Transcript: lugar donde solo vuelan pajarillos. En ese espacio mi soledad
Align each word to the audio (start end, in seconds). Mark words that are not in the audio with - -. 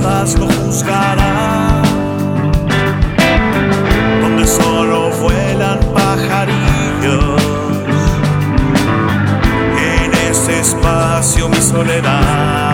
lugar 0.00 1.18
donde 4.22 4.46
solo 4.46 5.10
vuelan 5.20 5.78
pajarillos. 5.92 7.42
En 9.76 10.14
ese 10.30 10.60
espacio 10.60 11.48
mi 11.48 11.56
soledad 11.56 12.71